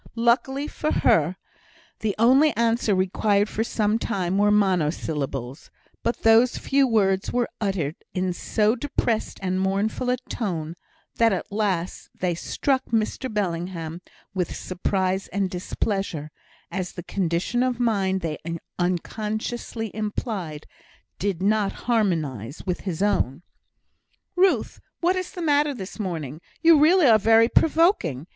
Luckily 0.15 0.67
for 0.67 0.91
her, 0.91 1.35
the 1.99 2.15
only 2.17 2.57
answers 2.57 2.95
required 2.95 3.47
for 3.47 3.63
some 3.63 3.99
time 3.99 4.39
were 4.39 4.49
mono 4.49 4.89
syllables; 4.89 5.69
but 6.01 6.23
those 6.23 6.57
few 6.57 6.87
words 6.87 7.31
were 7.31 7.47
uttered 7.61 7.93
in 8.11 8.33
so 8.33 8.75
depressed 8.75 9.39
and 9.43 9.59
mournful 9.61 10.09
a 10.09 10.17
tone, 10.27 10.73
that 11.17 11.31
at 11.31 11.51
last 11.51 12.09
they 12.19 12.33
struck 12.33 12.83
Mr 12.85 13.31
Bellingham 13.31 14.01
with 14.33 14.55
surprise 14.55 15.27
and 15.27 15.51
displeasure, 15.51 16.31
as 16.71 16.93
the 16.93 17.03
condition 17.03 17.61
of 17.61 17.79
mind 17.79 18.21
they 18.21 18.39
unconsciously 18.79 19.91
implied 19.95 20.65
did 21.19 21.43
not 21.43 21.73
harmonise 21.85 22.65
with 22.65 22.79
his 22.89 23.03
own. 23.03 23.43
"Ruth, 24.35 24.79
what 24.99 25.15
is 25.15 25.29
the 25.33 25.43
matter 25.43 25.75
this 25.75 25.99
morning? 25.99 26.41
You 26.63 26.79
really 26.79 27.05
are 27.05 27.19
very 27.19 27.47
provoking. 27.47 28.25